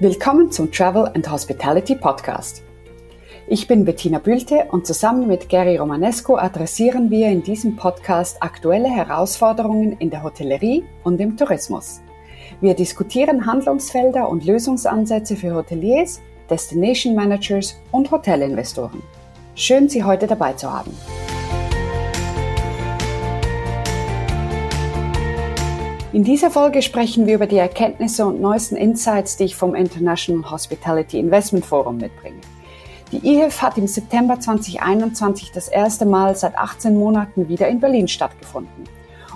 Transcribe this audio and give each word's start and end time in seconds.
Willkommen 0.00 0.52
zum 0.52 0.70
Travel 0.70 1.10
and 1.12 1.28
Hospitality 1.28 1.96
Podcast. 1.96 2.62
Ich 3.48 3.66
bin 3.66 3.84
Bettina 3.84 4.20
Bülte 4.20 4.66
und 4.70 4.86
zusammen 4.86 5.26
mit 5.26 5.48
Gary 5.48 5.76
Romanesco 5.76 6.36
adressieren 6.36 7.10
wir 7.10 7.26
in 7.26 7.42
diesem 7.42 7.74
Podcast 7.74 8.40
aktuelle 8.40 8.88
Herausforderungen 8.88 9.94
in 9.98 10.08
der 10.08 10.22
Hotellerie 10.22 10.84
und 11.02 11.20
im 11.20 11.36
Tourismus. 11.36 12.00
Wir 12.60 12.74
diskutieren 12.74 13.44
Handlungsfelder 13.44 14.28
und 14.28 14.44
Lösungsansätze 14.44 15.34
für 15.34 15.52
Hoteliers, 15.52 16.20
Destination 16.48 17.16
Managers 17.16 17.76
und 17.90 18.08
Hotelinvestoren. 18.08 19.02
Schön, 19.56 19.88
Sie 19.88 20.04
heute 20.04 20.28
dabei 20.28 20.52
zu 20.52 20.72
haben. 20.72 20.96
In 26.10 26.24
dieser 26.24 26.50
Folge 26.50 26.80
sprechen 26.80 27.26
wir 27.26 27.34
über 27.34 27.46
die 27.46 27.58
Erkenntnisse 27.58 28.24
und 28.24 28.40
neuesten 28.40 28.76
Insights, 28.76 29.36
die 29.36 29.44
ich 29.44 29.56
vom 29.56 29.74
International 29.74 30.50
Hospitality 30.50 31.18
Investment 31.18 31.66
Forum 31.66 31.98
mitbringe. 31.98 32.40
Die 33.12 33.18
IHIF 33.18 33.60
hat 33.60 33.76
im 33.76 33.86
September 33.86 34.40
2021 34.40 35.52
das 35.52 35.68
erste 35.68 36.06
Mal 36.06 36.34
seit 36.34 36.56
18 36.56 36.96
Monaten 36.96 37.50
wieder 37.50 37.68
in 37.68 37.78
Berlin 37.78 38.08
stattgefunden. 38.08 38.84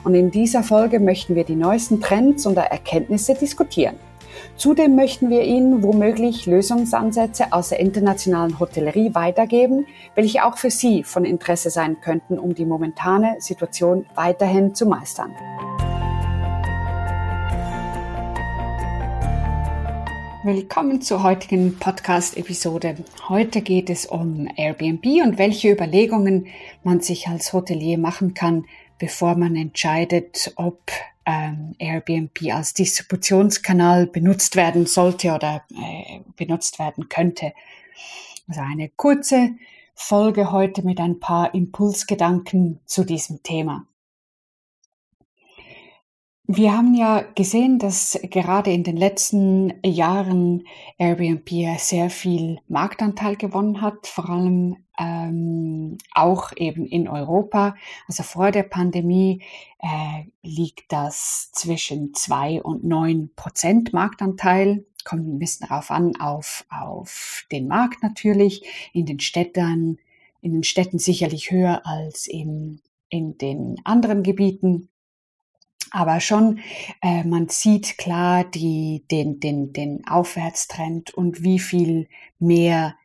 Und 0.02 0.14
in 0.14 0.30
dieser 0.30 0.62
Folge 0.62 0.98
möchten 0.98 1.34
wir 1.34 1.44
die 1.44 1.56
neuesten 1.56 2.00
Trends 2.00 2.46
und 2.46 2.56
Erkenntnisse 2.56 3.34
diskutieren. 3.34 3.96
Zudem 4.56 4.96
möchten 4.96 5.28
wir 5.28 5.42
Ihnen 5.42 5.82
womöglich 5.82 6.46
Lösungsansätze 6.46 7.52
aus 7.52 7.68
der 7.68 7.80
internationalen 7.80 8.58
Hotellerie 8.58 9.14
weitergeben, 9.14 9.86
welche 10.14 10.46
auch 10.46 10.56
für 10.56 10.70
Sie 10.70 11.04
von 11.04 11.26
Interesse 11.26 11.68
sein 11.68 11.98
könnten, 12.00 12.38
um 12.38 12.54
die 12.54 12.64
momentane 12.64 13.36
Situation 13.40 14.06
weiterhin 14.14 14.74
zu 14.74 14.86
meistern. 14.86 15.32
Willkommen 20.44 21.00
zur 21.00 21.22
heutigen 21.22 21.78
Podcast-Episode. 21.78 22.96
Heute 23.28 23.62
geht 23.62 23.88
es 23.88 24.06
um 24.06 24.48
Airbnb 24.56 25.04
und 25.24 25.38
welche 25.38 25.70
Überlegungen 25.70 26.48
man 26.82 26.98
sich 26.98 27.28
als 27.28 27.52
Hotelier 27.52 27.96
machen 27.96 28.34
kann, 28.34 28.64
bevor 28.98 29.36
man 29.36 29.54
entscheidet, 29.54 30.52
ob 30.56 30.90
ähm, 31.26 31.76
Airbnb 31.78 32.36
als 32.52 32.74
Distributionskanal 32.74 34.08
benutzt 34.08 34.56
werden 34.56 34.86
sollte 34.86 35.32
oder 35.32 35.62
äh, 35.70 36.18
benutzt 36.34 36.80
werden 36.80 37.08
könnte. 37.08 37.52
Also 38.48 38.62
eine 38.62 38.88
kurze 38.88 39.50
Folge 39.94 40.50
heute 40.50 40.82
mit 40.82 40.98
ein 40.98 41.20
paar 41.20 41.54
Impulsgedanken 41.54 42.80
zu 42.84 43.04
diesem 43.04 43.44
Thema. 43.44 43.86
Wir 46.48 46.76
haben 46.76 46.94
ja 46.94 47.22
gesehen, 47.36 47.78
dass 47.78 48.18
gerade 48.24 48.72
in 48.72 48.82
den 48.82 48.96
letzten 48.96 49.74
Jahren 49.86 50.66
Airbnb 50.98 51.48
sehr 51.78 52.10
viel 52.10 52.58
Marktanteil 52.66 53.36
gewonnen 53.36 53.80
hat, 53.80 54.08
vor 54.08 54.28
allem 54.28 54.84
ähm, 54.98 55.98
auch 56.12 56.52
eben 56.56 56.84
in 56.84 57.06
Europa. 57.06 57.76
Also 58.08 58.24
vor 58.24 58.50
der 58.50 58.64
Pandemie 58.64 59.42
äh, 59.78 60.24
liegt 60.42 60.90
das 60.90 61.52
zwischen 61.52 62.12
zwei 62.14 62.60
und 62.60 62.82
neun 62.82 63.30
Prozent 63.36 63.92
Marktanteil. 63.92 64.84
Kommt 65.04 65.28
ein 65.28 65.38
bisschen 65.38 65.68
darauf 65.68 65.92
an, 65.92 66.16
auf, 66.16 66.66
auf 66.70 67.46
den 67.52 67.68
Markt 67.68 68.02
natürlich. 68.02 68.64
In 68.92 69.06
den 69.06 69.20
Städten, 69.20 70.00
in 70.40 70.52
den 70.52 70.64
Städten 70.64 70.98
sicherlich 70.98 71.52
höher 71.52 71.82
als 71.86 72.26
in, 72.26 72.80
in 73.08 73.38
den 73.38 73.76
anderen 73.84 74.24
Gebieten. 74.24 74.88
Aber 75.92 76.20
schon, 76.20 76.60
äh, 77.02 77.22
man 77.22 77.48
sieht 77.48 77.98
klar 77.98 78.44
die, 78.44 79.04
den, 79.10 79.40
den, 79.40 79.74
den 79.74 80.06
Aufwärtstrend 80.06 81.12
und 81.12 81.44
wie 81.44 81.58
viel 81.58 82.08
mehr 82.38 82.96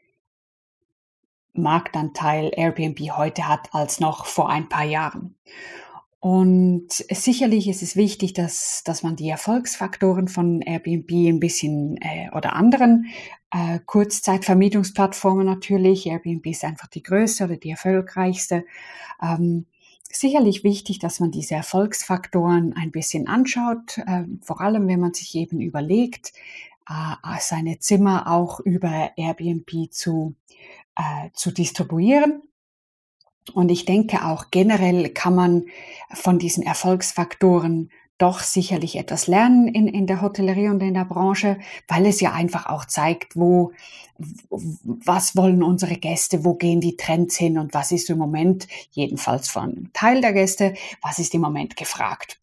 Marktanteil 1.53 2.51
Airbnb 2.55 2.99
heute 3.17 3.47
hat 3.47 3.73
als 3.73 3.99
noch 3.99 4.25
vor 4.25 4.49
ein 4.49 4.69
paar 4.69 4.85
Jahren. 4.85 5.35
Und 6.19 6.91
sicherlich 6.91 7.67
ist 7.67 7.83
es 7.83 7.95
wichtig, 7.95 8.33
dass, 8.33 8.83
dass 8.83 9.03
man 9.03 9.15
die 9.15 9.29
Erfolgsfaktoren 9.29 10.29
von 10.29 10.61
Airbnb 10.61 11.11
ein 11.11 11.39
bisschen 11.39 11.97
äh, 11.97 12.29
oder 12.33 12.53
anderen 12.53 13.07
äh, 13.51 13.79
Kurzzeitvermietungsplattformen 13.85 15.45
natürlich. 15.45 16.07
Airbnb 16.07 16.45
ist 16.47 16.63
einfach 16.63 16.87
die 16.87 17.03
größte 17.03 17.43
oder 17.43 17.57
die 17.57 17.71
erfolgreichste. 17.71 18.65
Ähm, 19.21 19.67
sicherlich 20.11 20.63
wichtig, 20.63 20.99
dass 20.99 21.19
man 21.19 21.31
diese 21.31 21.55
Erfolgsfaktoren 21.55 22.73
ein 22.73 22.91
bisschen 22.91 23.27
anschaut, 23.27 23.97
äh, 23.99 24.23
vor 24.41 24.61
allem 24.61 24.87
wenn 24.87 24.99
man 24.99 25.13
sich 25.13 25.35
eben 25.35 25.61
überlegt, 25.61 26.33
äh, 26.89 27.39
seine 27.39 27.79
Zimmer 27.79 28.31
auch 28.31 28.59
über 28.59 29.11
Airbnb 29.17 29.91
zu, 29.91 30.35
äh, 30.95 31.29
zu 31.33 31.51
distribuieren. 31.51 32.41
Und 33.53 33.69
ich 33.69 33.85
denke 33.85 34.25
auch 34.25 34.51
generell 34.51 35.09
kann 35.09 35.35
man 35.35 35.65
von 36.13 36.37
diesen 36.39 36.63
Erfolgsfaktoren 36.63 37.91
doch 38.17 38.39
sicherlich 38.39 38.97
etwas 38.97 39.27
lernen 39.27 39.67
in, 39.67 39.87
in 39.87 40.07
der 40.07 40.21
Hotellerie 40.21 40.69
und 40.69 40.81
in 40.81 40.93
der 40.93 41.05
Branche, 41.05 41.59
weil 41.87 42.05
es 42.05 42.19
ja 42.19 42.33
einfach 42.33 42.65
auch 42.67 42.85
zeigt, 42.85 43.35
wo, 43.35 43.71
was 44.49 45.35
wollen 45.35 45.61
unsere 45.61 45.95
Gäste, 45.95 46.43
wo 46.43 46.55
gehen 46.55 46.81
die 46.81 46.97
Trends 46.97 47.37
hin 47.37 47.57
und 47.57 47.73
was 47.73 47.91
ist 47.91 48.09
im 48.09 48.17
Moment, 48.17 48.67
jedenfalls 48.91 49.49
von 49.49 49.89
Teil 49.93 50.21
der 50.21 50.33
Gäste, 50.33 50.73
was 51.01 51.19
ist 51.19 51.35
im 51.35 51.41
Moment 51.41 51.75
gefragt. 51.75 52.39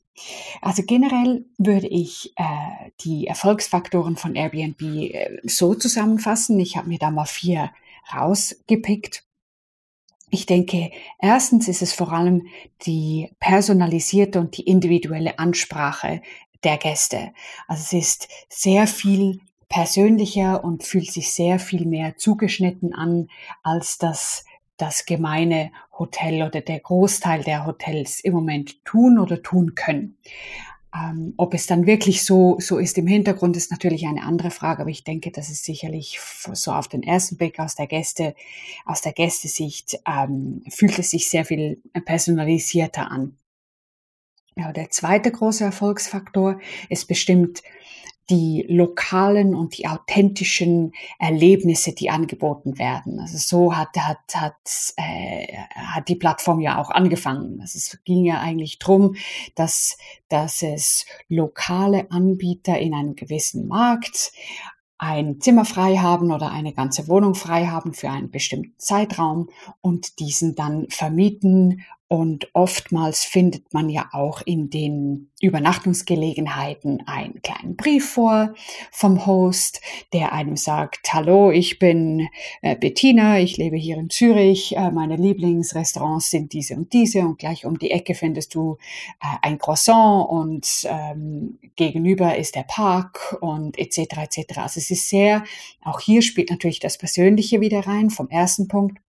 Also 0.62 0.82
generell 0.84 1.44
würde 1.58 1.88
ich 1.88 2.32
äh, 2.36 2.90
die 3.00 3.26
Erfolgsfaktoren 3.26 4.16
von 4.16 4.36
Airbnb 4.36 4.80
äh, 4.80 5.38
so 5.42 5.74
zusammenfassen. 5.74 6.58
Ich 6.60 6.76
habe 6.76 6.88
mir 6.88 6.98
da 6.98 7.10
mal 7.10 7.26
vier 7.26 7.70
rausgepickt. 8.14 9.24
Ich 10.34 10.46
denke, 10.46 10.90
erstens 11.20 11.68
ist 11.68 11.80
es 11.80 11.92
vor 11.92 12.12
allem 12.12 12.48
die 12.86 13.30
personalisierte 13.38 14.40
und 14.40 14.56
die 14.56 14.64
individuelle 14.64 15.38
Ansprache 15.38 16.22
der 16.64 16.76
Gäste. 16.76 17.30
Also 17.68 17.96
es 17.96 18.08
ist 18.08 18.28
sehr 18.48 18.88
viel 18.88 19.38
persönlicher 19.68 20.64
und 20.64 20.82
fühlt 20.82 21.12
sich 21.12 21.32
sehr 21.32 21.60
viel 21.60 21.86
mehr 21.86 22.16
zugeschnitten 22.16 22.92
an 22.92 23.28
als 23.62 23.96
das 23.96 24.44
das 24.76 25.06
gemeine 25.06 25.70
Hotel 25.96 26.42
oder 26.42 26.60
der 26.60 26.80
Großteil 26.80 27.44
der 27.44 27.64
Hotels 27.64 28.18
im 28.18 28.32
Moment 28.32 28.84
tun 28.84 29.20
oder 29.20 29.40
tun 29.40 29.76
können. 29.76 30.18
Ähm, 30.94 31.34
ob 31.36 31.54
es 31.54 31.66
dann 31.66 31.86
wirklich 31.86 32.24
so, 32.24 32.56
so 32.60 32.78
ist 32.78 32.96
im 32.98 33.06
Hintergrund, 33.08 33.56
ist 33.56 33.72
natürlich 33.72 34.06
eine 34.06 34.22
andere 34.22 34.50
Frage, 34.50 34.82
aber 34.82 34.90
ich 34.90 35.02
denke, 35.02 35.32
das 35.32 35.50
ist 35.50 35.64
sicherlich 35.64 36.20
so 36.20 36.70
auf 36.70 36.86
den 36.86 37.02
ersten 37.02 37.36
Blick 37.36 37.58
aus 37.58 37.74
der 37.74 37.88
Gäste, 37.88 38.34
aus 38.84 39.00
der 39.00 39.12
Gästesicht, 39.12 39.98
ähm, 40.06 40.62
fühlt 40.68 40.98
es 40.98 41.10
sich 41.10 41.28
sehr 41.28 41.44
viel 41.44 41.82
personalisierter 42.04 43.10
an. 43.10 43.36
Ja, 44.56 44.72
der 44.72 44.90
zweite 44.90 45.32
große 45.32 45.64
Erfolgsfaktor 45.64 46.60
ist 46.88 47.08
bestimmt 47.08 47.64
die 48.30 48.64
lokalen 48.68 49.54
und 49.54 49.76
die 49.76 49.86
authentischen 49.86 50.92
Erlebnisse, 51.18 51.94
die 51.94 52.10
angeboten 52.10 52.78
werden. 52.78 53.20
Also 53.20 53.38
so 53.38 53.76
hat 53.76 53.96
hat 53.96 54.18
hat 54.34 54.54
äh, 54.96 55.46
hat 55.74 56.08
die 56.08 56.16
Plattform 56.16 56.60
ja 56.60 56.80
auch 56.80 56.90
angefangen. 56.90 57.60
Also 57.60 57.76
es 57.76 57.98
ging 58.04 58.24
ja 58.24 58.40
eigentlich 58.40 58.78
drum, 58.78 59.16
dass 59.54 59.98
dass 60.28 60.62
es 60.62 61.06
lokale 61.28 62.10
Anbieter 62.10 62.78
in 62.78 62.94
einem 62.94 63.14
gewissen 63.14 63.68
Markt 63.68 64.32
ein 64.96 65.40
Zimmer 65.40 65.64
frei 65.64 65.96
haben 65.96 66.32
oder 66.32 66.50
eine 66.50 66.72
ganze 66.72 67.08
Wohnung 67.08 67.34
frei 67.34 67.66
haben 67.66 67.92
für 67.92 68.10
einen 68.10 68.30
bestimmten 68.30 68.74
Zeitraum 68.78 69.50
und 69.80 70.18
diesen 70.18 70.54
dann 70.54 70.86
vermieten 70.88 71.82
und 72.14 72.48
oftmals 72.52 73.24
findet 73.24 73.74
man 73.74 73.88
ja 73.88 74.08
auch 74.12 74.40
in 74.42 74.70
den 74.70 75.32
Übernachtungsgelegenheiten 75.40 77.02
einen 77.08 77.42
kleinen 77.42 77.74
Brief 77.74 78.08
vor 78.08 78.54
vom 78.92 79.26
Host, 79.26 79.80
der 80.12 80.32
einem 80.32 80.56
sagt, 80.56 81.12
hallo, 81.12 81.50
ich 81.50 81.80
bin 81.80 82.28
äh, 82.62 82.76
Bettina, 82.76 83.40
ich 83.40 83.56
lebe 83.56 83.76
hier 83.76 83.96
in 83.96 84.10
Zürich, 84.10 84.76
äh, 84.76 84.92
meine 84.92 85.16
Lieblingsrestaurants 85.16 86.30
sind 86.30 86.52
diese 86.52 86.76
und 86.76 86.92
diese 86.92 87.22
und 87.22 87.40
gleich 87.40 87.66
um 87.66 87.80
die 87.80 87.90
Ecke 87.90 88.14
findest 88.14 88.54
du 88.54 88.78
äh, 89.20 89.26
ein 89.42 89.58
Croissant 89.58 90.28
und 90.30 90.86
ähm, 90.88 91.58
gegenüber 91.74 92.36
ist 92.38 92.54
der 92.54 92.62
Park 92.62 93.36
und 93.40 93.76
etc. 93.76 93.98
etc. 94.18 94.58
Also 94.58 94.78
es 94.78 94.88
ist 94.92 95.08
sehr, 95.08 95.42
auch 95.82 95.98
hier 95.98 96.22
spielt 96.22 96.50
natürlich 96.50 96.78
das 96.78 96.96
Persönliche 96.96 97.60
wieder 97.60 97.88
rein 97.88 98.10
vom 98.10 98.28
ersten 98.28 98.68
Punkt. 98.68 99.03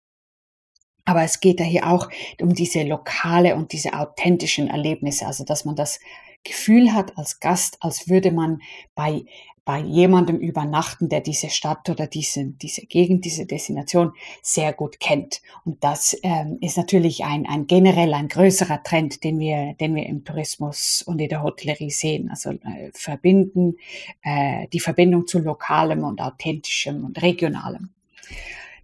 Aber 1.06 1.24
es 1.24 1.40
geht 1.40 1.60
da 1.60 1.64
hier 1.64 1.88
auch 1.88 2.10
um 2.42 2.54
diese 2.54 2.84
lokale 2.84 3.56
und 3.56 3.74
diese 3.74 3.94
authentischen 3.94 4.70
Erlebnisse, 4.70 5.28
also 5.28 5.44
dass 5.44 5.66
man 5.66 5.76
das 5.76 6.00
Gefühl 6.44 6.94
hat 6.94 7.18
als 7.18 7.40
Gast, 7.40 7.78
als 7.82 8.10
würde 8.10 8.32
man 8.32 8.62
bei 8.96 9.24
bei 9.66 9.80
jemandem 9.80 10.40
übernachten, 10.40 11.08
der 11.08 11.22
diese 11.22 11.50
Stadt 11.50 11.90
oder 11.90 12.08
diese, 12.08 12.46
diese 12.46 12.86
Gegend, 12.86 13.24
diese 13.24 13.46
Destination 13.46 14.12
sehr 14.42 14.74
gut 14.74 15.00
kennt. 15.00 15.42
Und 15.64 15.84
das 15.84 16.18
ähm, 16.24 16.58
ist 16.60 16.76
natürlich 16.76 17.24
ein, 17.24 17.46
ein 17.46 17.66
generell 17.68 18.14
ein 18.14 18.28
größerer 18.28 18.84
Trend, 18.84 19.24
den 19.24 19.40
wir, 19.40 19.74
den 19.80 19.96
wir 19.96 20.06
im 20.06 20.26
Tourismus 20.26 21.02
und 21.02 21.20
in 21.22 21.30
der 21.30 21.44
Hotellerie 21.44 21.92
sehen. 21.92 22.30
Also 22.30 22.52
äh, 22.52 22.92
verbinden, 22.94 23.78
äh, 24.22 24.68
die 24.74 24.82
Verbindung 24.82 25.28
zu 25.28 25.40
lokalem 25.40 26.04
und 26.04 26.20
authentischem 26.20 27.06
und 27.06 27.22
regionalem. 27.22 27.90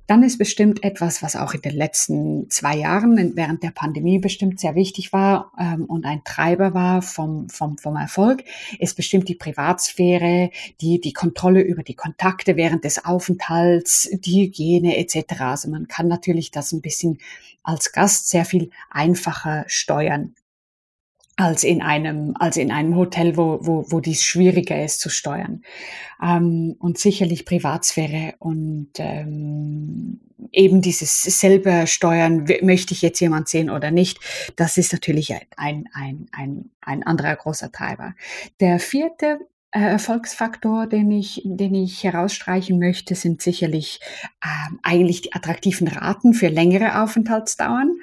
Dann 0.09 0.23
ist 0.23 0.39
bestimmt 0.39 0.83
etwas, 0.83 1.21
was 1.21 1.35
auch 1.35 1.53
in 1.53 1.61
den 1.61 1.75
letzten 1.75 2.49
zwei 2.49 2.75
Jahren 2.77 3.35
während 3.35 3.61
der 3.61 3.69
Pandemie 3.69 4.17
bestimmt 4.17 4.59
sehr 4.59 4.73
wichtig 4.73 5.13
war 5.13 5.51
ähm, 5.59 5.85
und 5.85 6.03
ein 6.03 6.23
Treiber 6.23 6.73
war 6.73 7.03
vom, 7.03 7.47
vom, 7.47 7.77
vom 7.77 7.95
Erfolg, 7.95 8.43
ist 8.79 8.97
bestimmt 8.97 9.29
die 9.29 9.35
Privatsphäre, 9.35 10.49
die, 10.81 10.99
die 10.99 11.13
Kontrolle 11.13 11.61
über 11.61 11.83
die 11.83 11.93
Kontakte 11.93 12.55
während 12.55 12.85
des 12.85 13.05
Aufenthalts, 13.05 14.09
die 14.11 14.45
Hygiene 14.45 14.97
etc. 14.97 15.41
Also 15.41 15.69
man 15.69 15.87
kann 15.87 16.07
natürlich 16.07 16.49
das 16.49 16.71
ein 16.71 16.81
bisschen 16.81 17.19
als 17.61 17.91
Gast 17.91 18.29
sehr 18.29 18.45
viel 18.45 18.71
einfacher 18.89 19.63
steuern 19.67 20.33
als 21.39 21.63
in 21.63 21.81
einem, 21.81 22.35
als 22.37 22.57
in 22.57 22.69
einem 22.69 22.97
Hotel, 22.97 23.37
wo, 23.37 23.59
wo, 23.61 23.85
wo 23.87 24.01
dies 24.01 24.23
schwieriger 24.23 24.83
ist 24.83 24.99
zu 24.99 25.09
steuern. 25.09 25.63
Ähm, 26.21 26.75
und 26.79 26.97
sicherlich 26.97 27.45
Privatsphäre 27.45 28.33
und 28.39 28.89
ähm, 28.97 30.19
eben 30.51 30.81
dieses 30.81 31.21
selber 31.21 31.87
steuern, 31.87 32.45
möchte 32.61 32.93
ich 32.93 33.01
jetzt 33.01 33.21
jemand 33.21 33.47
sehen 33.47 33.69
oder 33.69 33.89
nicht, 33.89 34.19
das 34.57 34.77
ist 34.77 34.91
natürlich 34.91 35.33
ein, 35.55 35.87
ein, 35.93 36.27
ein, 36.33 36.71
ein 36.81 37.03
anderer 37.03 37.37
großer 37.37 37.71
Treiber. 37.71 38.15
Der 38.59 38.79
vierte 38.79 39.39
Erfolgsfaktor, 39.71 40.87
den 40.87 41.11
ich, 41.11 41.41
den 41.45 41.75
ich 41.75 42.03
herausstreichen 42.03 42.79
möchte, 42.79 43.15
sind 43.15 43.41
sicherlich 43.41 43.99
ähm, 44.43 44.79
eigentlich 44.81 45.21
die 45.21 45.33
attraktiven 45.33 45.87
Raten 45.87 46.33
für 46.33 46.47
längere 46.47 47.03
Aufenthaltsdauern. 47.03 47.99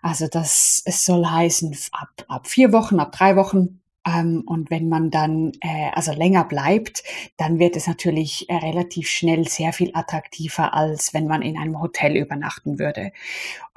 Also 0.00 0.26
das 0.26 0.82
es 0.84 1.04
soll 1.04 1.26
heißen, 1.26 1.76
ab, 1.92 2.24
ab 2.28 2.46
vier 2.46 2.72
Wochen, 2.72 2.98
ab 2.98 3.12
drei 3.12 3.36
Wochen 3.36 3.82
ähm, 4.06 4.42
und 4.46 4.70
wenn 4.70 4.88
man 4.88 5.10
dann 5.10 5.52
äh, 5.60 5.90
also 5.92 6.12
länger 6.12 6.44
bleibt, 6.44 7.04
dann 7.36 7.58
wird 7.58 7.76
es 7.76 7.86
natürlich 7.86 8.48
äh, 8.48 8.56
relativ 8.56 9.08
schnell 9.08 9.46
sehr 9.46 9.72
viel 9.72 9.90
attraktiver, 9.94 10.74
als 10.74 11.14
wenn 11.14 11.26
man 11.26 11.42
in 11.42 11.56
einem 11.56 11.80
Hotel 11.80 12.16
übernachten 12.16 12.78
würde. 12.78 13.12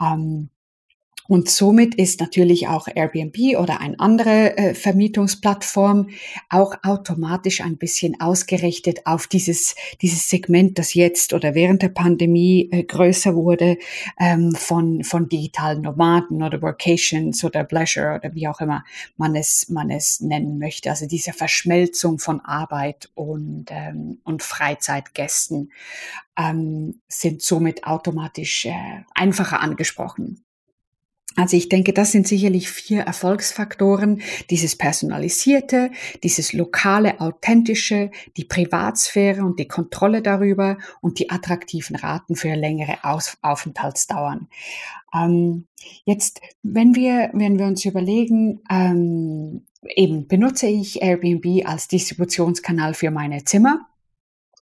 Ähm, 0.02 0.50
und 1.27 1.50
somit 1.50 1.95
ist 1.95 2.19
natürlich 2.19 2.68
auch 2.68 2.88
Airbnb 2.94 3.57
oder 3.57 3.81
eine 3.81 4.00
andere 4.00 4.57
äh, 4.57 4.74
Vermietungsplattform 4.75 6.10
auch 6.50 6.75
automatisch 6.83 7.62
ein 7.62 7.77
bisschen 7.77 8.19
ausgerichtet 8.22 9.06
auf 9.06 9.25
dieses, 9.25 9.75
dieses 10.01 10.30
Segment, 10.30 10.77
das 10.77 10.94
jetzt 10.94 11.33
oder 11.33 11.56
während 11.56 11.81
der 11.81 11.89
Pandemie 11.89 12.69
äh, 12.72 12.83
größer 12.83 13.36
wurde 13.36 13.77
ähm, 14.19 14.54
von, 14.54 15.04
von 15.04 15.27
digitalen 15.27 15.81
Nomaden 15.81 16.44
oder 16.44 16.62
Workations 16.62 17.44
oder 17.44 17.63
Pleasure 17.63 18.16
oder 18.16 18.36
wie 18.36 18.48
auch 18.48 18.62
immer 18.62 18.83
man 19.18 19.36
es, 19.36 19.69
man 19.69 19.89
es 19.89 20.22
nennen 20.22 20.60
möchte. 20.60 20.92
Also 20.92 21.07
diese 21.07 21.33
Verschmelzung 21.33 22.19
von 22.19 22.39
Arbeit 22.42 23.10
und, 23.16 23.66
ähm, 23.69 24.19
und 24.24 24.44
Freizeitgästen 24.44 25.72
ähm, 26.38 27.01
sind 27.07 27.42
somit 27.42 27.86
automatisch 27.86 28.66
äh, 28.66 29.04
einfacher 29.16 29.62
angesprochen. 29.62 30.45
Also 31.36 31.58
ich 31.58 31.68
denke, 31.68 31.92
das 31.92 32.12
sind 32.12 32.28
sicherlich 32.28 32.70
vier 32.70 33.02
Erfolgsfaktoren. 33.02 34.22
Dieses 34.50 34.78
Personalisierte, 34.78 35.92
dieses 36.24 36.54
lokale, 36.54 37.20
authentische, 37.20 38.10
die 38.38 38.46
Privatsphäre 38.46 39.44
und 39.44 39.60
die 39.60 39.68
Kontrolle 39.68 40.22
darüber 40.22 40.78
und 41.02 41.20
die 41.20 41.30
attraktiven 41.30 41.96
Raten 41.98 42.36
für 42.36 42.56
längere 42.56 43.04
Aus 43.04 43.38
Aufenthaltsdauern. 43.42 44.48
Ähm, 45.14 45.68
jetzt, 46.06 46.42
wenn 46.64 46.96
wir, 46.96 47.32
wenn 47.34 47.60
wir 47.60 47.66
uns 47.66 47.84
überlegen, 47.84 48.62
ähm, 48.70 49.64
eben 49.96 50.28
benutze 50.28 50.68
ich 50.68 51.02
Airbnb 51.02 51.68
als 51.68 51.88
Distributionskanal 51.88 52.94
für 52.94 53.12
meine 53.12 53.44
Zimmer 53.44 53.88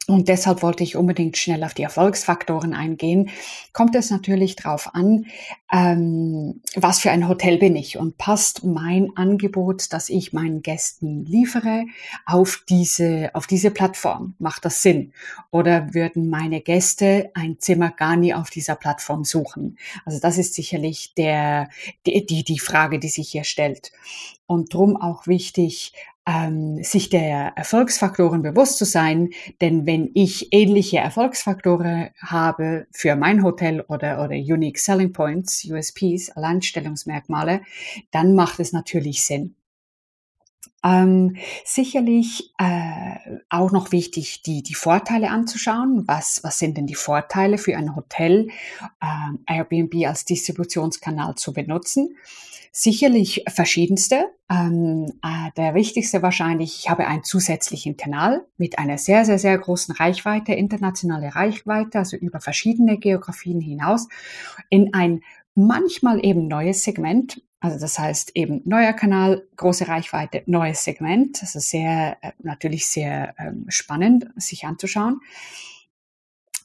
und 0.08 0.28
deshalb 0.28 0.62
wollte 0.62 0.84
ich 0.84 0.94
unbedingt 0.94 1.36
schnell 1.36 1.64
auf 1.64 1.74
die 1.74 1.82
Erfolgsfaktoren 1.82 2.74
eingehen. 2.74 3.30
Kommt 3.72 3.96
es 3.96 4.10
natürlich 4.10 4.54
darauf 4.54 4.94
an, 4.94 5.26
ähm, 5.72 6.60
was 6.76 7.00
für 7.00 7.10
ein 7.10 7.28
Hotel 7.28 7.58
bin 7.58 7.74
ich 7.74 7.98
und 7.98 8.16
passt 8.16 8.62
mein 8.62 9.10
Angebot, 9.16 9.92
das 9.92 10.08
ich 10.08 10.32
meinen 10.32 10.62
Gästen 10.62 11.24
liefere, 11.24 11.86
auf 12.24 12.62
diese, 12.68 13.30
auf 13.34 13.48
diese 13.48 13.72
Plattform? 13.72 14.34
Macht 14.38 14.64
das 14.64 14.80
Sinn? 14.80 15.12
Oder 15.50 15.92
würden 15.92 16.30
meine 16.30 16.60
Gäste 16.60 17.30
ein 17.34 17.58
Zimmer 17.58 17.90
gar 17.90 18.14
nie 18.14 18.32
auf 18.32 18.50
dieser 18.50 18.76
Plattform 18.76 19.24
suchen? 19.24 19.76
Also 20.04 20.20
das 20.20 20.38
ist 20.38 20.54
sicherlich 20.54 21.14
der, 21.14 21.68
die, 22.06 22.44
die, 22.44 22.58
Frage, 22.60 23.00
die 23.00 23.08
sich 23.08 23.28
hier 23.28 23.44
stellt. 23.44 23.90
Und 24.46 24.72
drum 24.72 24.96
auch 24.96 25.26
wichtig, 25.26 25.92
ähm, 26.26 26.82
sich 26.82 27.08
der 27.08 27.52
Erfolgsfaktoren 27.56 28.42
bewusst 28.42 28.78
zu 28.78 28.84
sein. 28.84 29.30
Denn 29.60 29.86
wenn 29.86 30.10
ich 30.14 30.52
ähnliche 30.52 30.98
Erfolgsfaktoren 30.98 32.10
habe 32.20 32.86
für 32.90 33.16
mein 33.16 33.42
Hotel 33.42 33.82
oder, 33.82 34.22
oder 34.24 34.34
Unique 34.34 34.78
Selling 34.78 35.12
Points, 35.12 35.64
USPs, 35.64 36.30
Alleinstellungsmerkmale, 36.30 37.62
dann 38.10 38.34
macht 38.34 38.60
es 38.60 38.72
natürlich 38.72 39.24
Sinn. 39.24 39.54
Ähm, 40.84 41.36
sicherlich 41.64 42.52
äh, 42.58 43.38
auch 43.48 43.72
noch 43.72 43.92
wichtig, 43.92 44.42
die, 44.42 44.62
die 44.62 44.74
Vorteile 44.74 45.30
anzuschauen. 45.30 46.04
Was, 46.06 46.40
was 46.42 46.58
sind 46.58 46.76
denn 46.76 46.86
die 46.86 46.94
Vorteile 46.94 47.58
für 47.58 47.76
ein 47.76 47.96
Hotel, 47.96 48.48
äh, 49.00 49.54
Airbnb 49.54 50.06
als 50.06 50.24
Distributionskanal 50.24 51.34
zu 51.34 51.52
benutzen? 51.52 52.16
Sicherlich 52.78 53.42
verschiedenste. 53.48 54.26
Ähm, 54.50 55.06
äh, 55.24 55.50
der 55.56 55.74
wichtigste 55.74 56.20
wahrscheinlich, 56.20 56.78
ich 56.80 56.90
habe 56.90 57.06
einen 57.06 57.24
zusätzlichen 57.24 57.96
Kanal 57.96 58.44
mit 58.58 58.78
einer 58.78 58.98
sehr, 58.98 59.24
sehr, 59.24 59.38
sehr 59.38 59.56
großen 59.56 59.94
Reichweite, 59.94 60.52
internationale 60.52 61.34
Reichweite, 61.34 61.98
also 61.98 62.18
über 62.18 62.38
verschiedene 62.40 62.98
Geografien 62.98 63.60
hinaus, 63.60 64.08
in 64.68 64.92
ein 64.92 65.22
manchmal 65.56 66.24
eben 66.24 66.46
neues 66.46 66.84
Segment. 66.84 67.42
Also 67.58 67.80
das 67.80 67.98
heißt 67.98 68.32
eben 68.34 68.60
neuer 68.64 68.92
Kanal, 68.92 69.48
große 69.56 69.88
Reichweite, 69.88 70.42
neues 70.46 70.84
Segment. 70.84 71.42
Das 71.42 71.56
ist 71.56 71.70
sehr, 71.70 72.18
äh, 72.20 72.32
natürlich 72.38 72.86
sehr 72.86 73.34
ähm, 73.38 73.64
spannend, 73.68 74.28
sich 74.36 74.64
anzuschauen. 74.64 75.20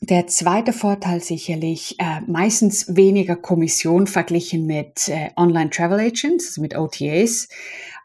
Der 0.02 0.28
zweite 0.28 0.74
Vorteil 0.74 1.22
sicherlich 1.22 1.96
äh, 2.00 2.22
meistens 2.28 2.96
weniger 2.96 3.36
Kommission 3.36 4.08
verglichen 4.08 4.66
mit 4.66 5.08
äh, 5.08 5.30
Online 5.38 5.70
Travel 5.70 6.00
Agents, 6.00 6.48
also 6.48 6.62
mit 6.62 6.76
OTAs, 6.76 7.48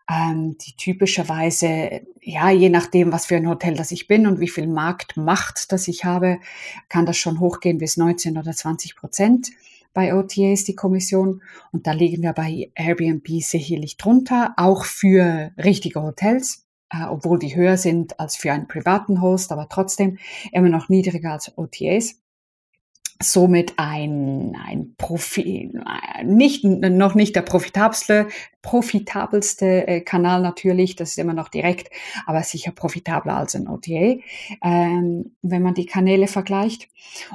ähm, 0.08 0.56
die 0.58 0.76
typischerweise, 0.76 2.02
ja, 2.20 2.50
je 2.50 2.68
nachdem, 2.68 3.12
was 3.12 3.26
für 3.26 3.36
ein 3.36 3.48
Hotel 3.48 3.74
das 3.74 3.90
ich 3.90 4.06
bin 4.06 4.26
und 4.26 4.40
wie 4.40 4.48
viel 4.48 4.68
Marktmacht 4.68 5.72
das 5.72 5.88
ich 5.88 6.04
habe, 6.04 6.38
kann 6.88 7.06
das 7.06 7.16
schon 7.16 7.40
hochgehen 7.40 7.78
bis 7.78 7.96
19 7.96 8.38
oder 8.38 8.52
20 8.52 8.94
Prozent 8.94 9.50
bei 9.96 10.14
OTAs 10.14 10.64
die 10.64 10.76
Kommission. 10.76 11.42
Und 11.72 11.86
da 11.86 11.92
liegen 11.92 12.22
wir 12.22 12.34
bei 12.34 12.70
Airbnb 12.74 13.26
sicherlich 13.40 13.96
drunter, 13.96 14.52
auch 14.58 14.84
für 14.84 15.52
richtige 15.56 16.02
Hotels 16.02 16.66
äh, 16.90 17.04
obwohl 17.04 17.38
die 17.38 17.56
höher 17.56 17.76
sind 17.78 18.20
als 18.20 18.36
für 18.36 18.52
einen 18.52 18.68
privaten 18.68 19.20
Host, 19.20 19.50
aber 19.50 19.68
trotzdem 19.68 20.18
immer 20.52 20.68
noch 20.68 20.88
niedriger 20.88 21.32
als 21.32 21.56
OTAs. 21.56 22.20
Somit 23.22 23.74
ein, 23.78 24.56
ein 24.66 24.94
Profi, 24.98 25.72
nicht, 26.24 26.64
noch 26.64 27.14
nicht 27.14 27.34
der 27.34 27.42
profitabelste, 27.42 28.28
profitabelste 28.62 29.86
äh, 29.86 30.00
Kanal 30.00 30.42
natürlich, 30.42 30.96
das 30.96 31.10
ist 31.10 31.18
immer 31.18 31.34
noch 31.34 31.48
direkt, 31.48 31.90
aber 32.26 32.42
sicher 32.42 32.72
profitabler 32.72 33.36
als 33.36 33.54
ein 33.54 33.68
OTA, 33.68 34.16
ähm, 34.62 35.36
wenn 35.42 35.62
man 35.62 35.74
die 35.74 35.86
Kanäle 35.86 36.26
vergleicht. 36.26 36.88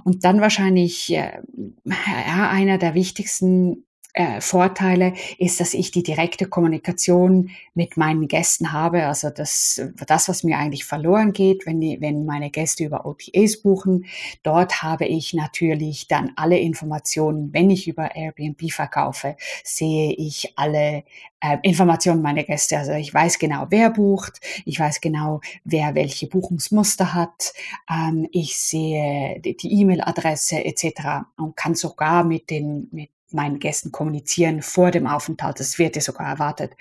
Und 0.04 0.24
dann 0.24 0.42
wahrscheinlich 0.42 1.12
äh, 1.14 1.40
ja, 1.86 2.50
einer 2.50 2.78
der 2.78 2.94
wichtigsten 2.94 3.86
äh, 4.14 4.42
Vorteile 4.42 5.14
ist, 5.38 5.60
dass 5.60 5.74
ich 5.74 5.92
die 5.92 6.04
direkte 6.04 6.46
Kommunikation 6.46 7.52
mit 7.74 7.98
meinen 7.98 8.28
Gästen 8.28 8.72
habe. 8.72 9.06
Also 9.06 9.30
das, 9.30 9.82
das 10.06 10.28
was 10.28 10.44
mir 10.44 10.58
eigentlich 10.58 10.86
verloren 10.86 11.32
geht, 11.32 11.66
wenn, 11.66 11.80
die, 11.80 12.02
wenn 12.02 12.26
meine 12.26 12.50
Gäste 12.50 12.84
über 12.84 13.06
OTAs 13.06 13.62
buchen. 13.62 14.06
Dort 14.44 14.84
habe 14.84 15.06
ich 15.06 15.34
natürlich 15.34 16.08
dann 16.08 16.32
alle 16.36 16.60
Informationen. 16.60 17.54
Wenn 17.54 17.70
ich 17.70 17.88
über 17.88 18.16
Airbnb 18.16 18.72
verkaufe, 18.72 19.38
sehe 19.64 20.14
ich 20.14 20.54
alle 20.58 21.04
äh, 21.40 21.58
Informationen 21.64 22.22
meiner 22.22 22.44
Gäste. 22.44 22.78
Also 22.78 22.92
ich 22.92 23.14
weiß 23.14 23.40
genau, 23.40 23.68
wer 23.70 23.90
bucht. 23.90 24.42
Ich 24.66 24.80
weiß 24.80 25.02
genau, 25.02 25.42
wer 25.64 25.96
welche 25.96 26.28
Buchungsmuster 26.28 27.14
hat. 27.14 27.54
Ähm, 27.90 28.28
ich 28.32 28.58
sehe 28.58 29.40
die 29.40 29.82
E-Mail-Adresse 29.82 30.66
etc. 30.66 31.26
und 31.38 31.56
kann 31.56 31.76
sogar 31.76 32.24
mit 32.24 32.50
den, 32.50 32.90
mit 32.92 33.10
meinen 33.34 33.60
Gästen 33.60 33.92
kommunizieren 33.92 34.62
vor 34.62 34.92
dem 34.92 35.08
Aufenthalt. 35.08 35.60
Das 35.60 35.80
wird 35.80 35.96
ja 35.96 36.02
sogar 36.02 36.28
erwartet. 36.28 36.74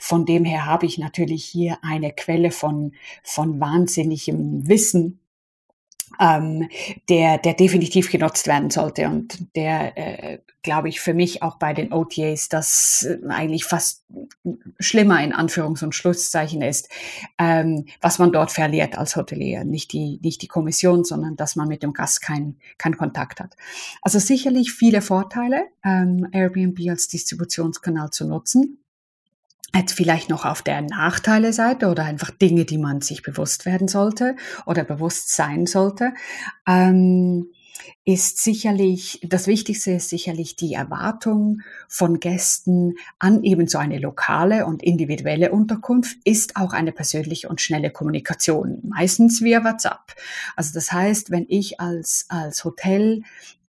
Von 0.00 0.24
dem 0.24 0.44
her 0.44 0.66
habe 0.66 0.86
ich 0.86 0.98
natürlich 0.98 1.44
hier 1.44 1.78
eine 1.82 2.12
Quelle 2.12 2.50
von, 2.50 2.92
von 3.22 3.60
wahnsinnigem 3.60 4.68
Wissen 4.68 5.20
ähm, 6.20 6.68
der, 7.08 7.38
der 7.38 7.54
definitiv 7.54 8.10
genutzt 8.10 8.46
werden 8.46 8.70
sollte 8.70 9.08
und 9.08 9.54
der, 9.54 9.96
äh, 9.96 10.38
glaube 10.62 10.88
ich, 10.88 11.00
für 11.00 11.14
mich 11.14 11.42
auch 11.42 11.58
bei 11.58 11.72
den 11.72 11.92
OTAs 11.92 12.48
das 12.48 13.06
äh, 13.08 13.26
eigentlich 13.28 13.64
fast 13.64 14.04
schlimmer 14.78 15.22
in 15.22 15.32
Anführungs- 15.32 15.84
und 15.84 15.94
Schlusszeichen 15.94 16.62
ist, 16.62 16.88
ähm, 17.38 17.86
was 18.00 18.18
man 18.18 18.32
dort 18.32 18.50
verliert 18.50 18.98
als 18.98 19.16
Hotelier. 19.16 19.64
Nicht 19.64 19.92
die, 19.92 20.18
nicht 20.22 20.42
die 20.42 20.48
Kommission, 20.48 21.04
sondern 21.04 21.36
dass 21.36 21.56
man 21.56 21.68
mit 21.68 21.82
dem 21.82 21.92
Gast 21.92 22.22
keinen 22.22 22.58
kein 22.78 22.96
Kontakt 22.96 23.40
hat. 23.40 23.56
Also 24.02 24.18
sicherlich 24.18 24.72
viele 24.72 25.02
Vorteile, 25.02 25.64
ähm, 25.84 26.26
Airbnb 26.32 26.78
als 26.90 27.08
Distributionskanal 27.08 28.10
zu 28.10 28.26
nutzen. 28.26 28.78
Jetzt 29.74 29.92
vielleicht 29.92 30.30
noch 30.30 30.44
auf 30.44 30.62
der 30.62 30.80
Nachteile-Seite 30.80 31.88
oder 31.88 32.04
einfach 32.04 32.30
Dinge, 32.30 32.64
die 32.64 32.78
man 32.78 33.02
sich 33.02 33.22
bewusst 33.22 33.66
werden 33.66 33.88
sollte 33.88 34.36
oder 34.64 34.84
bewusst 34.84 35.34
sein 35.34 35.66
sollte, 35.66 36.14
ähm, 36.66 37.48
ist 38.04 38.38
sicherlich, 38.38 39.20
das 39.22 39.46
Wichtigste 39.46 39.92
ist 39.92 40.08
sicherlich 40.08 40.56
die 40.56 40.74
Erwartung 40.74 41.62
von 41.88 42.20
Gästen 42.20 42.94
an 43.18 43.42
eben 43.42 43.66
so 43.66 43.78
eine 43.78 43.98
lokale 43.98 44.66
und 44.66 44.82
individuelle 44.82 45.50
Unterkunft 45.50 46.16
ist 46.24 46.56
auch 46.56 46.72
eine 46.72 46.92
persönliche 46.92 47.48
und 47.48 47.60
schnelle 47.60 47.90
Kommunikation, 47.90 48.78
meistens 48.84 49.42
via 49.42 49.64
WhatsApp. 49.64 50.14
Also 50.54 50.72
das 50.74 50.92
heißt, 50.92 51.30
wenn 51.30 51.46
ich 51.48 51.80
als, 51.80 52.26
als 52.28 52.64
Hotel 52.64 53.22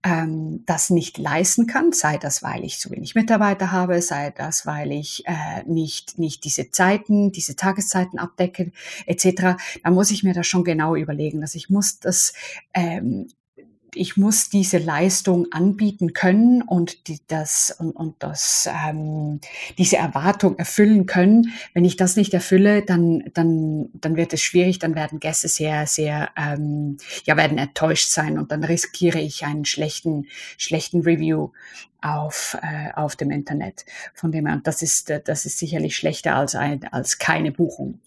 ähm, 0.04 0.64
das 0.66 0.90
nicht 0.90 1.18
leisten 1.18 1.68
kann, 1.68 1.92
sei 1.92 2.18
das, 2.18 2.44
weil 2.44 2.64
ich 2.64 2.80
zu 2.80 2.92
wenig 2.92 3.16
Mitarbeiter 3.16 3.72
habe, 3.72 4.02
sei 4.02 4.32
das, 4.32 4.66
weil 4.66 4.92
ich 4.92 5.24
äh, 5.26 5.64
nicht, 5.66 6.20
nicht 6.20 6.44
diese 6.44 6.70
Zeiten, 6.72 7.32
diese 7.32 7.56
Tageszeiten 7.56 8.20
abdecke, 8.20 8.72
etc., 9.06 9.58
dann 9.84 9.94
muss 9.94 10.12
ich 10.12 10.24
mir 10.24 10.34
das 10.34 10.48
schon 10.48 10.64
genau 10.64 10.96
überlegen. 10.96 11.42
dass 11.42 11.56
ich 11.56 11.70
muss 11.70 12.00
das 12.00 12.34
ähm, 12.74 13.28
ich 13.98 14.18
muss 14.18 14.50
diese 14.50 14.78
Leistung 14.78 15.48
anbieten 15.52 16.14
können 16.14 16.62
und 16.62 17.08
die, 17.08 17.20
das 17.28 17.76
und, 17.78 17.92
und 17.92 18.16
das 18.20 18.70
ähm, 18.88 19.40
diese 19.78 19.98
Erwartung 19.98 20.58
erfüllen 20.58 21.06
können. 21.06 21.54
Wenn 21.74 21.86
ich 21.86 21.98
das 21.98 22.16
nicht 22.16 22.34
erfülle, 22.34 22.84
dann 22.84 23.24
dann 23.34 23.90
dann 23.94 24.16
wird 24.16 24.34
es 24.34 24.42
schwierig. 24.42 24.80
Dann 24.80 24.96
werden 24.96 25.20
Gäste 25.20 25.48
sehr 25.48 25.88
sehr 25.88 26.30
ähm, 26.38 26.98
ja 27.26 27.38
werden 27.38 27.58
enttäuscht 27.58 28.10
sein 28.10 28.38
und 28.38 28.52
dann 28.52 28.64
riskiere 28.64 29.20
ich 29.20 29.46
einen 29.46 29.66
schlechten 29.66 30.28
schlechten 30.58 31.02
Review 31.02 31.50
auf, 32.02 32.58
äh, 32.62 32.92
auf 32.94 33.16
dem 33.16 33.32
Internet. 33.32 33.86
Von 34.14 34.32
dem 34.32 34.46
her, 34.46 34.62
das 34.64 34.82
ist, 34.82 35.12
das 35.26 35.46
ist 35.46 35.58
sicherlich 35.58 35.96
schlechter 35.96 36.36
als, 36.36 36.56
ein, 36.56 36.88
als 36.92 37.18
keine 37.18 37.52
Buchung. 37.52 38.00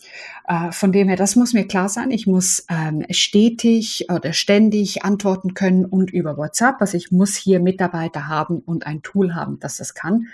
Äh, 0.46 0.72
von 0.72 0.92
dem 0.92 1.08
her, 1.08 1.16
das 1.16 1.36
muss 1.36 1.52
mir 1.52 1.66
klar 1.66 1.88
sein. 1.88 2.10
Ich 2.10 2.26
muss 2.26 2.66
ähm, 2.70 3.04
stetig 3.10 4.06
oder 4.10 4.32
ständig 4.32 5.04
antworten 5.04 5.54
können 5.54 5.84
und 5.84 6.10
über 6.10 6.36
WhatsApp. 6.36 6.76
Also 6.80 6.96
ich 6.96 7.10
muss 7.10 7.36
hier 7.36 7.60
Mitarbeiter 7.60 8.28
haben 8.28 8.60
und 8.60 8.86
ein 8.86 9.02
Tool 9.02 9.34
haben, 9.34 9.58
das 9.60 9.78
das 9.78 9.94
kann. 9.94 10.28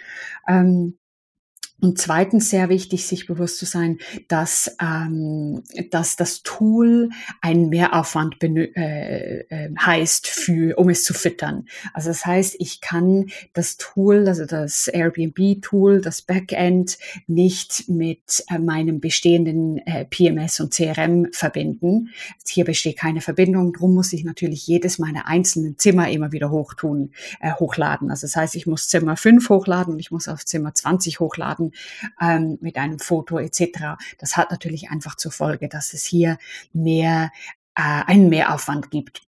Ähm, 0.47 0.99
und 1.79 1.99
zweitens 1.99 2.49
sehr 2.49 2.71
wichtig, 2.71 3.07
sich 3.07 3.27
bewusst 3.27 3.59
zu 3.59 3.67
sein, 3.67 3.99
dass, 4.29 4.75
ähm, 4.81 5.63
dass 5.91 6.17
das 6.17 6.43
Tool 6.43 7.11
einen 7.43 7.69
Mehraufwand 7.69 8.43
äh, 8.43 9.41
äh, 9.41 9.75
heißt, 9.79 10.27
für, 10.27 10.79
um 10.79 10.89
es 10.89 11.05
zu 11.05 11.13
füttern. 11.13 11.67
Also 11.93 12.09
das 12.09 12.25
heißt, 12.25 12.57
ich 12.59 12.81
kann 12.81 13.27
das 13.53 13.77
Tool, 13.77 14.27
also 14.27 14.47
das 14.47 14.89
Airbnb-Tool, 14.89 16.01
das 16.01 16.23
Backend 16.23 16.97
nicht 17.27 17.91
mit 17.91 18.45
äh, 18.51 18.59
meinem 18.59 19.01
bestehenden 19.01 19.79
äh, 19.87 20.07
PMS 20.07 20.61
und 20.61 20.73
CRM 20.73 21.29
verbinden. 21.33 22.09
Hier 22.47 22.65
besteht 22.65 22.97
keine 22.97 23.21
Verbindung, 23.21 23.75
darum 23.75 23.95
muss 23.95 24.15
ich 24.15 24.25
natürlich 24.25 24.67
jedes 24.67 24.99
meiner 24.99 25.27
einzelnen 25.27 25.77
Zimmer 25.77 26.09
immer 26.11 26.33
wieder 26.33 26.51
hochtun, 26.51 27.11
äh, 27.41 27.53
hochladen. 27.53 28.11
Also 28.11 28.27
das 28.27 28.35
heißt, 28.35 28.57
ich 28.57 28.67
muss 28.67 28.89
Zimmer 28.89 29.19
5 29.19 29.47
hochladen 29.51 29.93
und 29.93 30.01
ich 30.01 30.11
muss 30.11 30.27
auf 30.27 30.47
Zimmer 30.47 30.73
20 30.73 31.21
hochladen 31.21 31.66
machen 31.67 31.73
ähm, 32.21 32.59
mit 32.61 32.77
einem 32.77 32.99
Foto 32.99 33.39
etc. 33.39 33.97
Das 34.19 34.37
hat 34.37 34.51
natürlich 34.51 34.91
einfach 34.91 35.17
zur 35.17 35.33
Folge, 35.33 35.69
dass 35.69 35.93
es 35.93 36.05
hier 36.05 36.39
mehr 36.73 37.31
äh, 37.75 37.83
einen 38.07 38.29
Mehraufwand 38.29 38.91
gibt 38.91 39.23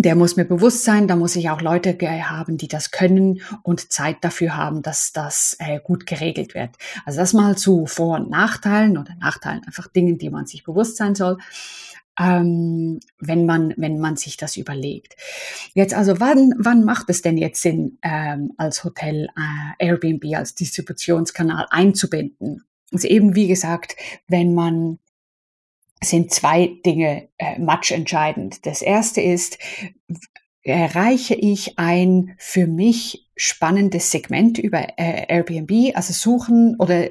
der 0.00 0.14
muss 0.14 0.36
mir 0.36 0.44
bewusst 0.44 0.84
sein, 0.84 1.08
da 1.08 1.16
muss 1.16 1.34
ich 1.34 1.50
auch 1.50 1.60
Leute 1.60 1.98
haben, 2.00 2.56
die 2.56 2.68
das 2.68 2.92
können 2.92 3.40
und 3.64 3.90
Zeit 3.90 4.18
dafür 4.20 4.56
haben, 4.56 4.80
dass 4.80 5.10
das 5.10 5.56
äh, 5.58 5.80
gut 5.82 6.06
geregelt 6.06 6.54
wird. 6.54 6.76
Also 7.04 7.18
das 7.18 7.32
mal 7.32 7.56
zu 7.58 7.84
Vor- 7.86 8.14
und 8.20 8.30
Nachteilen 8.30 8.96
oder 8.96 9.16
Nachteilen, 9.16 9.64
einfach 9.66 9.88
Dingen, 9.88 10.16
die 10.16 10.30
man 10.30 10.46
sich 10.46 10.62
bewusst 10.62 10.98
sein 10.98 11.16
soll 11.16 11.38
ähm, 12.18 13.00
wenn 13.20 13.46
man 13.46 13.74
wenn 13.76 13.98
man 13.98 14.16
sich 14.16 14.36
das 14.36 14.56
überlegt. 14.56 15.16
Jetzt 15.74 15.94
also 15.94 16.20
wann 16.20 16.54
wann 16.58 16.84
macht 16.84 17.08
es 17.08 17.22
denn 17.22 17.36
jetzt 17.36 17.62
Sinn 17.62 17.98
ähm, 18.02 18.52
als 18.56 18.84
Hotel 18.84 19.28
äh, 19.36 19.86
Airbnb 19.86 20.24
als 20.36 20.54
Distributionskanal 20.54 21.66
einzubinden? 21.70 22.64
Also 22.92 23.08
eben 23.08 23.34
wie 23.34 23.48
gesagt, 23.48 23.96
wenn 24.26 24.54
man 24.54 24.98
sind 26.02 26.32
zwei 26.32 26.78
Dinge 26.86 27.28
äh, 27.38 27.58
matchentscheidend. 27.58 28.64
Das 28.66 28.82
erste 28.82 29.20
ist, 29.20 29.58
erreiche 30.62 31.34
ich 31.34 31.78
ein 31.78 32.34
für 32.38 32.66
mich 32.66 33.28
spannendes 33.36 34.10
Segment 34.10 34.58
über 34.58 34.98
äh, 34.98 35.26
Airbnb, 35.28 35.94
also 35.94 36.12
suchen 36.12 36.76
oder 36.78 37.08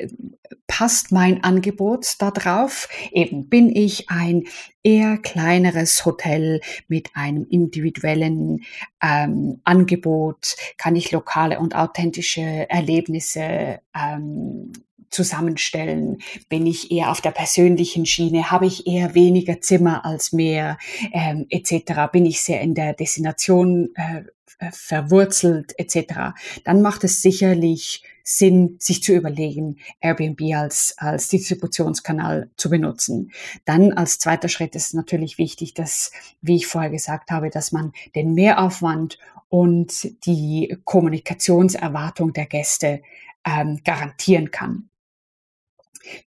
passt 0.68 1.12
mein 1.12 1.44
Angebot 1.44 2.16
da 2.20 2.32
drauf? 2.32 2.90
Eben 3.12 3.50
bin 3.50 3.74
ich 3.74 4.10
ein 4.10 4.44
eher 4.84 5.18
kleineres 5.18 6.06
Hotel 6.06 6.62
mit 6.88 7.10
einem 7.14 7.46
individuellen 7.50 8.64
ähm, 9.02 9.62
Angebot? 9.64 10.56
Kann 10.78 10.96
ich 10.96 11.12
lokale 11.12 11.60
und 11.60 11.76
authentische 11.76 12.70
Erlebnisse 12.70 13.80
ähm, 13.96 14.74
zusammenstellen? 15.10 16.20
Bin 16.50 16.66
ich 16.66 16.92
eher 16.92 17.12
auf 17.12 17.22
der 17.22 17.32
persönlichen 17.32 18.06
Schiene? 18.06 18.52
Habe 18.52 18.66
ich 18.66 18.88
eher 18.88 19.16
weniger 19.16 19.62
Zimmer 19.62 20.06
als 20.06 20.32
mehr 20.32 20.78
ähm, 21.14 21.46
etc.? 21.50 22.12
Bin 22.12 22.26
ich 22.26 22.42
sehr 22.42 22.62
in 22.62 22.74
der 22.74 22.94
Destination 22.94 23.90
äh, 23.96 24.24
verwurzelt 24.72 25.74
etc.? 25.78 26.34
Dann 26.64 26.82
macht 26.82 27.04
es 27.04 27.22
sicherlich 27.22 28.04
Sinn, 28.30 28.76
sich 28.80 29.02
zu 29.02 29.14
überlegen, 29.14 29.78
Airbnb 30.02 30.42
als, 30.54 30.96
als 30.98 31.30
Distributionskanal 31.30 32.50
zu 32.58 32.70
benutzen. 32.70 33.32
Dann 33.64 33.94
als 33.94 34.20
zweiter 34.20 34.50
Schritt 34.50 34.76
ist 34.76 34.94
natürlich 34.94 35.38
wichtig, 35.38 35.74
dass, 35.74 36.12
wie 36.42 36.58
ich 36.58 36.68
vorher 36.68 36.90
gesagt 36.90 37.32
habe, 37.32 37.50
dass 37.50 37.72
man 37.72 37.94
den 38.16 38.34
Mehraufwand 38.34 39.18
und 39.48 40.26
die 40.26 40.78
Kommunikationserwartung 40.84 42.34
der 42.34 42.48
Gäste 42.48 43.02
ähm, 43.46 43.80
garantieren 43.86 44.52
kann. 44.52 44.90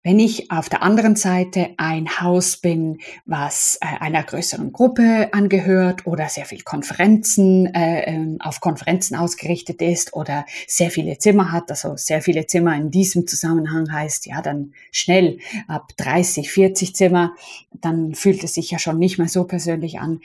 Wenn 0.03 0.19
ich 0.19 0.51
auf 0.51 0.69
der 0.69 0.83
anderen 0.83 1.15
Seite 1.15 1.69
ein 1.77 2.21
Haus 2.21 2.57
bin, 2.57 2.99
was 3.25 3.77
äh, 3.81 3.87
einer 3.99 4.23
größeren 4.23 4.71
Gruppe 4.71 5.29
angehört 5.31 6.05
oder 6.05 6.29
sehr 6.29 6.45
viel 6.45 6.61
Konferenzen, 6.61 7.73
äh, 7.73 8.03
ähm, 8.03 8.37
auf 8.39 8.59
Konferenzen 8.59 9.15
ausgerichtet 9.15 9.81
ist 9.81 10.13
oder 10.13 10.45
sehr 10.67 10.91
viele 10.91 11.17
Zimmer 11.17 11.51
hat, 11.51 11.69
also 11.69 11.95
sehr 11.95 12.21
viele 12.21 12.47
Zimmer 12.47 12.75
in 12.75 12.91
diesem 12.91 13.27
Zusammenhang 13.27 13.91
heißt, 13.91 14.25
ja, 14.25 14.41
dann 14.41 14.73
schnell 14.91 15.39
ab 15.67 15.91
30, 15.97 16.51
40 16.51 16.95
Zimmer, 16.95 17.35
dann 17.71 18.15
fühlt 18.15 18.43
es 18.43 18.53
sich 18.53 18.71
ja 18.71 18.79
schon 18.79 18.99
nicht 18.99 19.17
mehr 19.17 19.29
so 19.29 19.45
persönlich 19.45 19.99
an. 19.99 20.21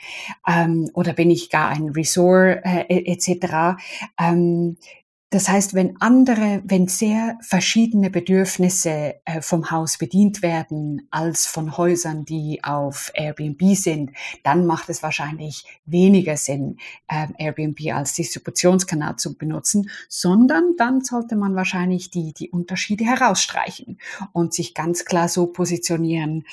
Ähm, 0.47 0.89
oder 0.93 1.13
bin 1.13 1.31
ich 1.31 1.49
gar 1.49 1.69
ein 1.69 1.89
Resort 1.89 2.61
äh, 2.63 2.85
etc. 3.05 3.77
Ähm, 4.19 4.77
das 5.35 5.49
heißt, 5.49 5.73
wenn 5.73 5.99
andere, 5.99 6.61
wenn 6.63 6.87
sehr 6.87 7.37
verschiedene 7.41 8.09
Bedürfnisse 8.09 9.15
äh, 9.25 9.41
vom 9.41 9.69
Haus 9.69 9.97
bedient 9.97 10.41
werden 10.41 11.09
als 11.11 11.45
von 11.45 11.75
Häusern, 11.75 12.23
die 12.23 12.63
auf 12.63 13.11
Airbnb 13.13 13.75
sind, 13.75 14.11
dann 14.43 14.65
macht 14.65 14.87
es 14.87 15.03
wahrscheinlich 15.03 15.65
weniger 15.85 16.37
Sinn, 16.37 16.77
äh, 17.09 17.27
Airbnb 17.37 17.81
als 17.93 18.13
Distributionskanal 18.13 19.17
zu 19.17 19.37
benutzen, 19.37 19.89
sondern 20.07 20.77
dann 20.77 21.01
sollte 21.01 21.35
man 21.35 21.53
wahrscheinlich 21.53 22.09
die, 22.11 22.31
die 22.31 22.49
Unterschiede 22.49 23.03
herausstreichen 23.03 23.99
und 24.31 24.53
sich 24.53 24.73
ganz 24.73 25.03
klar 25.03 25.27
so 25.27 25.47
positionieren, 25.47 26.45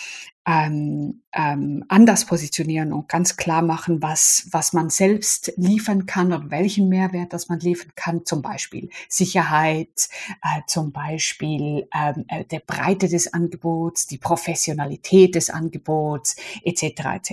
ähm, 0.45 1.23
ähm, 1.33 1.85
anders 1.89 2.25
positionieren 2.25 2.93
und 2.93 3.09
ganz 3.09 3.37
klar 3.37 3.63
machen, 3.63 4.03
was, 4.03 4.49
was 4.51 4.73
man 4.73 4.91
selbst 4.91 5.53
liefern 5.57 6.07
kann 6.07 6.33
und 6.33 6.51
welchen 6.51 6.89
Mehrwert 6.89 7.33
das 7.33 7.49
man 7.49 7.61
liefern 7.61 7.93
kann, 7.95 8.25
zum 8.27 8.43
Beispiel 8.43 8.91
Sicherheit, 9.09 10.09
äh, 10.43 10.63
zum 10.67 10.93
Beispiel 10.93 11.89
ähm, 11.95 12.25
äh, 12.29 12.45
der 12.45 12.61
Breite 12.61 13.09
des 13.09 13.33
Angebots, 13.33 14.09
die 14.09 14.19
Professionalität 14.19 15.37
des 15.37 15.49
Angebots 15.49 16.37
etc. 16.65 16.83
etc. 17.15 17.33